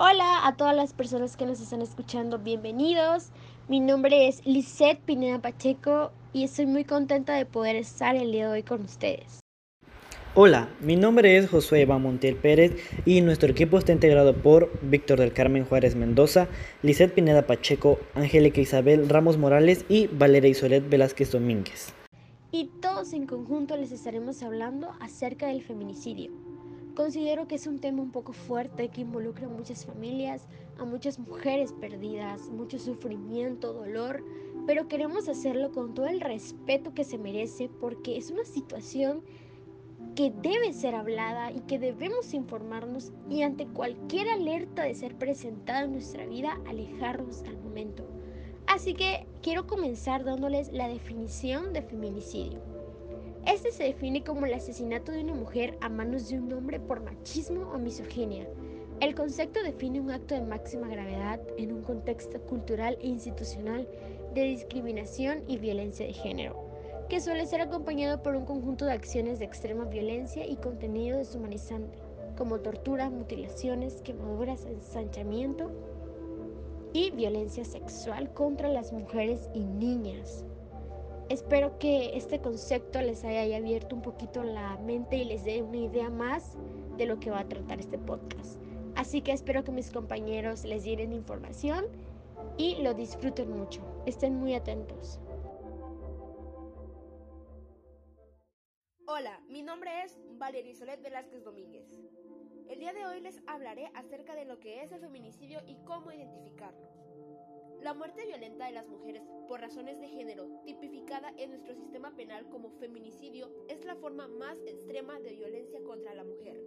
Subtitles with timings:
[0.00, 3.30] Hola a todas las personas que nos están escuchando, bienvenidos.
[3.66, 8.46] Mi nombre es Lisette Pineda Pacheco y estoy muy contenta de poder estar el día
[8.46, 9.40] de hoy con ustedes.
[10.36, 12.76] Hola, mi nombre es Josué Eva Montiel Pérez
[13.06, 16.46] y nuestro equipo está integrado por Víctor del Carmen Juárez Mendoza,
[16.82, 21.92] Lisette Pineda Pacheco, Angélica Isabel Ramos Morales y Valeria Isolet Velázquez Domínguez.
[22.52, 26.30] Y todos en conjunto les estaremos hablando acerca del feminicidio
[26.98, 31.16] Considero que es un tema un poco fuerte que involucra a muchas familias, a muchas
[31.16, 34.24] mujeres perdidas, mucho sufrimiento, dolor,
[34.66, 39.22] pero queremos hacerlo con todo el respeto que se merece porque es una situación
[40.16, 45.84] que debe ser hablada y que debemos informarnos y ante cualquier alerta de ser presentada
[45.84, 48.08] en nuestra vida alejarnos al momento.
[48.66, 52.77] Así que quiero comenzar dándoles la definición de feminicidio.
[53.48, 57.00] Este se define como el asesinato de una mujer a manos de un hombre por
[57.00, 58.46] machismo o misoginia.
[59.00, 63.88] El concepto define un acto de máxima gravedad en un contexto cultural e institucional
[64.34, 66.62] de discriminación y violencia de género,
[67.08, 71.96] que suele ser acompañado por un conjunto de acciones de extrema violencia y contenido deshumanizante,
[72.36, 75.70] como tortura, mutilaciones, quemaduras, ensanchamiento
[76.92, 80.44] y violencia sexual contra las mujeres y niñas.
[81.28, 85.76] Espero que este concepto les haya abierto un poquito la mente y les dé una
[85.76, 86.56] idea más
[86.96, 88.58] de lo que va a tratar este podcast.
[88.96, 91.84] Así que espero que mis compañeros les dieren información
[92.56, 93.82] y lo disfruten mucho.
[94.06, 95.20] Estén muy atentos.
[99.06, 101.86] Hola, mi nombre es Valeria Solet Velázquez Domínguez.
[102.70, 106.10] El día de hoy les hablaré acerca de lo que es el feminicidio y cómo
[106.10, 106.88] identificarlo.
[107.82, 112.48] La muerte violenta de las mujeres por razones de género, tipificada en nuestro sistema penal
[112.48, 116.60] como feminicidio, es la forma más extrema de violencia contra la mujer.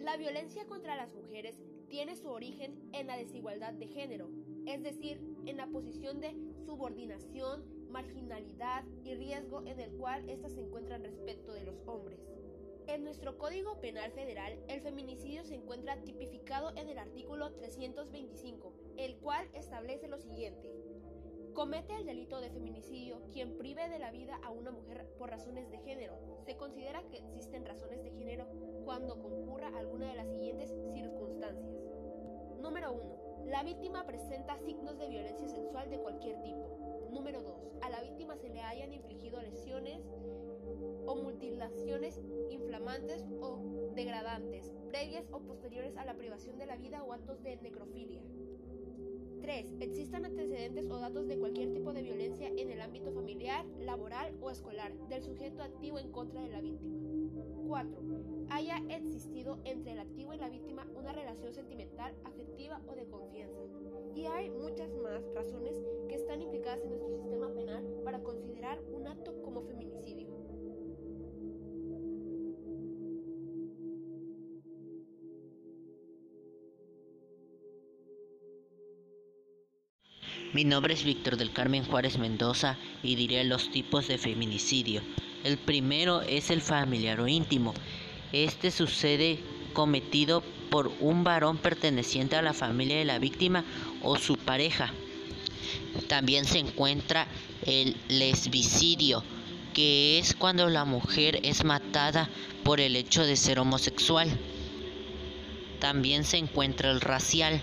[0.00, 1.56] La violencia contra las mujeres
[1.88, 4.28] tiene su origen en la desigualdad de género,
[4.66, 6.34] es decir, en la posición de
[6.64, 12.18] subordinación, marginalidad y riesgo en el cual éstas se encuentran respecto de los hombres.
[12.90, 19.16] En nuestro Código Penal Federal, el feminicidio se encuentra tipificado en el artículo 325, el
[19.18, 20.74] cual establece lo siguiente.
[21.54, 25.70] Comete el delito de feminicidio quien prive de la vida a una mujer por razones
[25.70, 26.18] de género.
[26.44, 28.48] Se considera que existen razones de género
[28.84, 31.72] cuando concurra alguna de las siguientes circunstancias.
[32.58, 33.46] Número 1.
[33.46, 37.08] La víctima presenta signos de violencia sexual de cualquier tipo.
[37.12, 37.82] Número 2.
[37.82, 40.02] A la víctima se le hayan infligido lesiones
[41.10, 43.58] o mutilaciones inflamantes o
[43.96, 48.22] degradantes, previas o posteriores a la privación de la vida o actos de necrofilia.
[49.40, 49.76] 3.
[49.80, 54.50] Existan antecedentes o datos de cualquier tipo de violencia en el ámbito familiar, laboral o
[54.50, 57.00] escolar del sujeto activo en contra de la víctima.
[57.66, 58.00] 4.
[58.50, 63.60] Haya existido entre el activo y la víctima una relación sentimental, afectiva o de confianza.
[64.14, 69.06] Y hay muchas más razones que están implicadas en nuestro sistema penal para considerar un
[69.06, 69.39] acto
[80.52, 85.00] Mi nombre es Víctor del Carmen Juárez Mendoza y diré los tipos de feminicidio.
[85.44, 87.72] El primero es el familiar o íntimo.
[88.32, 89.38] Este sucede
[89.74, 93.64] cometido por un varón perteneciente a la familia de la víctima
[94.02, 94.92] o su pareja.
[96.08, 97.28] También se encuentra
[97.64, 99.22] el lesbicidio,
[99.72, 102.28] que es cuando la mujer es matada
[102.64, 104.28] por el hecho de ser homosexual.
[105.78, 107.62] También se encuentra el racial,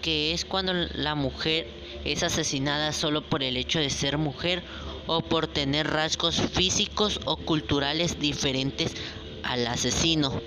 [0.00, 4.62] que es cuando la mujer es asesinada solo por el hecho de ser mujer
[5.06, 8.94] o por tener rasgos físicos o culturales diferentes
[9.42, 10.40] al asesino.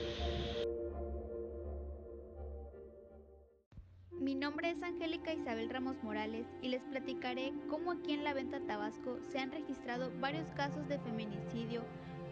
[4.20, 8.60] Mi nombre es Angélica Isabel Ramos Morales y les platicaré cómo aquí en la Venta
[8.60, 11.84] Tabasco se han registrado varios casos de feminicidio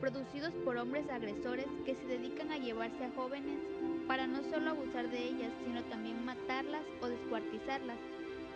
[0.02, 3.59] producidos por hombres agresores que se dedican a llevarse a jóvenes
[4.08, 7.97] para no solo abusar de ellas, sino también matarlas o descuartizarlas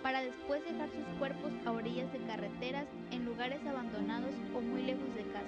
[0.02, 5.16] para después dejar sus cuerpos a orillas de carreteras, en lugares abandonados o muy lejos
[5.16, 5.48] de casa.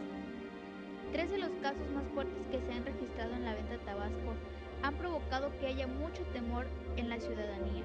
[1.12, 4.34] Tres de los casos más fuertes que se han registrado en la venta Tabasco
[4.82, 6.66] han provocado que haya mucho temor
[6.98, 7.84] en la ciudadanía.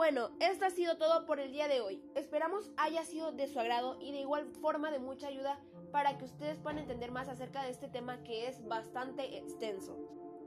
[0.00, 2.02] Bueno, esto ha sido todo por el día de hoy.
[2.14, 5.60] Esperamos haya sido de su agrado y de igual forma de mucha ayuda
[5.92, 9.98] para que ustedes puedan entender más acerca de este tema que es bastante extenso.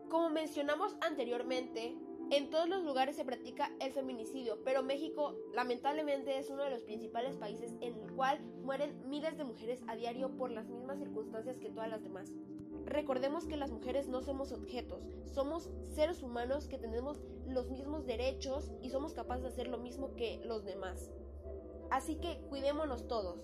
[0.09, 1.95] Como mencionamos anteriormente,
[2.31, 6.81] En todos los lugares se practica el feminicidio, pero México lamentablemente es uno de los
[6.81, 11.59] principales países en el cual mueren miles de mujeres a diario por las mismas circunstancias
[11.59, 12.31] que todas las demás.
[12.85, 15.01] Recordemos que las mujeres no somos objetos,
[15.33, 20.15] somos seres humanos que tenemos los mismos derechos y somos capaces de hacer lo mismo
[20.15, 21.11] que los demás.
[21.89, 23.39] Así que cuidémonos todos.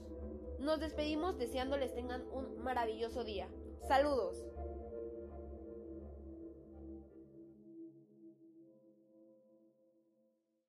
[0.60, 3.48] Nos despedimos deseándoles tengan un maravilloso día.
[3.88, 4.44] Saludos.